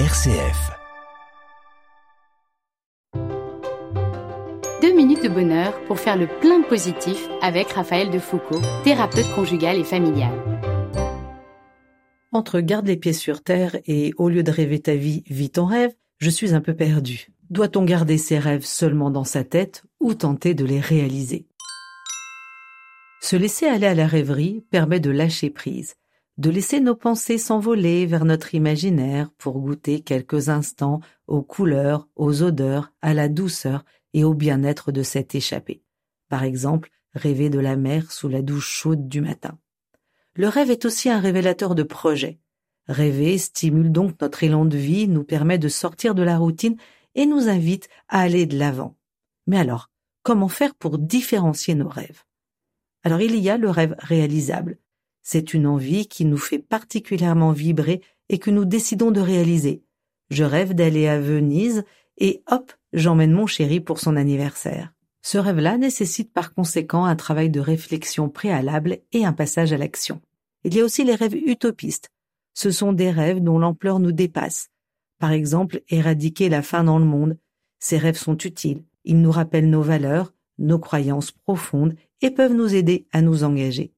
RCF. 0.00 0.72
Deux 4.82 4.92
minutes 4.92 5.22
de 5.22 5.28
bonheur 5.28 5.80
pour 5.84 6.00
faire 6.00 6.16
le 6.16 6.26
plein 6.26 6.62
positif 6.62 7.28
avec 7.40 7.68
Raphaël 7.68 8.10
de 8.10 8.18
Foucault, 8.18 8.60
thérapeute 8.82 9.32
conjugal 9.36 9.78
et 9.78 9.84
familial. 9.84 10.32
Entre 12.32 12.58
garde 12.58 12.88
les 12.88 12.96
pieds 12.96 13.12
sur 13.12 13.44
terre 13.44 13.76
et 13.86 14.12
au 14.16 14.28
lieu 14.28 14.42
de 14.42 14.50
rêver 14.50 14.80
ta 14.80 14.96
vie, 14.96 15.22
vis 15.30 15.50
ton 15.50 15.66
rêve, 15.66 15.94
je 16.18 16.28
suis 16.28 16.54
un 16.54 16.60
peu 16.60 16.74
perdu. 16.74 17.28
Doit-on 17.50 17.84
garder 17.84 18.18
ses 18.18 18.40
rêves 18.40 18.64
seulement 18.64 19.12
dans 19.12 19.22
sa 19.22 19.44
tête 19.44 19.84
ou 20.00 20.14
tenter 20.14 20.54
de 20.54 20.64
les 20.64 20.80
réaliser? 20.80 21.46
Se 23.20 23.36
laisser 23.36 23.66
aller 23.66 23.86
à 23.86 23.94
la 23.94 24.08
rêverie 24.08 24.64
permet 24.72 24.98
de 24.98 25.10
lâcher 25.10 25.50
prise 25.50 25.94
de 26.36 26.50
laisser 26.50 26.80
nos 26.80 26.96
pensées 26.96 27.38
s'envoler 27.38 28.06
vers 28.06 28.24
notre 28.24 28.54
imaginaire 28.54 29.30
pour 29.38 29.60
goûter 29.60 30.00
quelques 30.00 30.48
instants 30.48 31.00
aux 31.26 31.42
couleurs, 31.42 32.08
aux 32.16 32.42
odeurs, 32.42 32.92
à 33.02 33.14
la 33.14 33.28
douceur 33.28 33.84
et 34.12 34.24
au 34.24 34.34
bien-être 34.34 34.90
de 34.90 35.02
cette 35.02 35.34
échappée. 35.34 35.82
Par 36.28 36.42
exemple, 36.42 36.90
rêver 37.12 37.50
de 37.50 37.60
la 37.60 37.76
mer 37.76 38.10
sous 38.10 38.28
la 38.28 38.42
douche 38.42 38.68
chaude 38.68 39.08
du 39.08 39.20
matin. 39.20 39.58
Le 40.34 40.48
rêve 40.48 40.70
est 40.70 40.84
aussi 40.84 41.08
un 41.08 41.20
révélateur 41.20 41.76
de 41.76 41.84
projets. 41.84 42.40
Rêver 42.88 43.38
stimule 43.38 43.92
donc 43.92 44.20
notre 44.20 44.42
élan 44.42 44.64
de 44.64 44.76
vie, 44.76 45.06
nous 45.06 45.24
permet 45.24 45.58
de 45.58 45.68
sortir 45.68 46.14
de 46.14 46.22
la 46.22 46.36
routine 46.36 46.76
et 47.14 47.26
nous 47.26 47.48
invite 47.48 47.88
à 48.08 48.20
aller 48.20 48.46
de 48.46 48.58
l'avant. 48.58 48.96
Mais 49.46 49.58
alors, 49.58 49.90
comment 50.22 50.48
faire 50.48 50.74
pour 50.74 50.98
différencier 50.98 51.76
nos 51.76 51.88
rêves? 51.88 52.24
Alors 53.04 53.20
il 53.20 53.36
y 53.36 53.48
a 53.48 53.56
le 53.56 53.70
rêve 53.70 53.94
réalisable, 53.98 54.78
c'est 55.24 55.54
une 55.54 55.66
envie 55.66 56.06
qui 56.06 56.24
nous 56.26 56.36
fait 56.36 56.60
particulièrement 56.60 57.50
vibrer 57.50 58.02
et 58.28 58.38
que 58.38 58.50
nous 58.50 58.64
décidons 58.64 59.10
de 59.10 59.20
réaliser. 59.20 59.82
Je 60.30 60.44
rêve 60.44 60.74
d'aller 60.74 61.08
à 61.08 61.18
Venise 61.18 61.82
et 62.18 62.42
hop, 62.50 62.72
j'emmène 62.92 63.32
mon 63.32 63.46
chéri 63.46 63.80
pour 63.80 63.98
son 63.98 64.16
anniversaire. 64.16 64.92
Ce 65.22 65.38
rêve-là 65.38 65.78
nécessite 65.78 66.32
par 66.32 66.52
conséquent 66.52 67.06
un 67.06 67.16
travail 67.16 67.48
de 67.48 67.58
réflexion 67.58 68.28
préalable 68.28 68.98
et 69.12 69.24
un 69.24 69.32
passage 69.32 69.72
à 69.72 69.78
l'action. 69.78 70.20
Il 70.64 70.74
y 70.74 70.80
a 70.80 70.84
aussi 70.84 71.02
les 71.02 71.14
rêves 71.14 71.34
utopistes. 71.34 72.10
Ce 72.52 72.70
sont 72.70 72.92
des 72.92 73.10
rêves 73.10 73.42
dont 73.42 73.58
l'ampleur 73.58 74.00
nous 74.00 74.12
dépasse. 74.12 74.68
Par 75.18 75.32
exemple, 75.32 75.80
éradiquer 75.88 76.50
la 76.50 76.60
faim 76.60 76.84
dans 76.84 76.98
le 76.98 77.06
monde. 77.06 77.38
Ces 77.78 77.96
rêves 77.96 78.18
sont 78.18 78.36
utiles. 78.36 78.84
Ils 79.04 79.20
nous 79.20 79.30
rappellent 79.30 79.70
nos 79.70 79.82
valeurs, 79.82 80.34
nos 80.58 80.78
croyances 80.78 81.32
profondes 81.32 81.94
et 82.20 82.30
peuvent 82.30 82.54
nous 82.54 82.74
aider 82.74 83.06
à 83.12 83.22
nous 83.22 83.44
engager. 83.44 83.94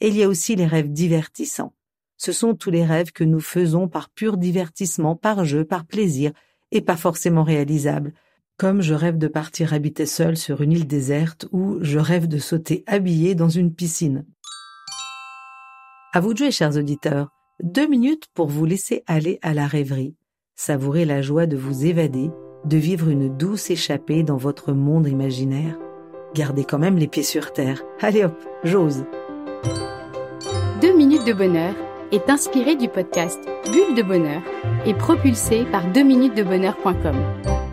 Et 0.00 0.08
il 0.08 0.16
y 0.16 0.22
a 0.22 0.28
aussi 0.28 0.56
les 0.56 0.66
rêves 0.66 0.90
divertissants. 0.90 1.74
Ce 2.16 2.32
sont 2.32 2.54
tous 2.54 2.70
les 2.70 2.84
rêves 2.84 3.12
que 3.12 3.24
nous 3.24 3.40
faisons 3.40 3.88
par 3.88 4.08
pur 4.08 4.36
divertissement, 4.36 5.16
par 5.16 5.44
jeu, 5.44 5.64
par 5.64 5.84
plaisir, 5.84 6.32
et 6.72 6.80
pas 6.80 6.96
forcément 6.96 7.44
réalisables, 7.44 8.12
comme 8.56 8.82
je 8.82 8.94
rêve 8.94 9.18
de 9.18 9.28
partir 9.28 9.72
habiter 9.72 10.06
seul 10.06 10.36
sur 10.36 10.60
une 10.60 10.72
île 10.72 10.86
déserte 10.86 11.46
ou 11.52 11.78
je 11.80 11.98
rêve 11.98 12.28
de 12.28 12.38
sauter 12.38 12.84
habillé 12.86 13.34
dans 13.34 13.48
une 13.48 13.72
piscine. 13.74 14.24
À 16.12 16.20
vous 16.20 16.32
de 16.32 16.38
jouer, 16.38 16.50
chers 16.50 16.76
auditeurs. 16.76 17.30
Deux 17.62 17.86
minutes 17.86 18.26
pour 18.34 18.48
vous 18.48 18.64
laisser 18.64 19.02
aller 19.06 19.38
à 19.42 19.54
la 19.54 19.66
rêverie, 19.66 20.16
savourer 20.56 21.04
la 21.04 21.22
joie 21.22 21.46
de 21.46 21.56
vous 21.56 21.86
évader, 21.86 22.30
de 22.64 22.76
vivre 22.76 23.08
une 23.08 23.36
douce 23.36 23.70
échappée 23.70 24.22
dans 24.22 24.36
votre 24.36 24.72
monde 24.72 25.08
imaginaire. 25.08 25.78
Gardez 26.34 26.64
quand 26.64 26.78
même 26.78 26.98
les 26.98 27.06
pieds 27.06 27.22
sur 27.22 27.52
terre. 27.52 27.82
Allez 28.00 28.24
hop, 28.24 28.34
j'ose. 28.64 29.04
2 30.80 30.96
minutes 30.96 31.26
de 31.26 31.32
bonheur 31.32 31.74
est 32.12 32.28
inspiré 32.30 32.76
du 32.76 32.88
podcast 32.88 33.40
Bulle 33.72 33.94
de 33.96 34.02
bonheur 34.02 34.42
et 34.86 34.94
propulsé 34.94 35.64
par 35.64 35.86
2minutesdebonheur.com. 35.92 37.63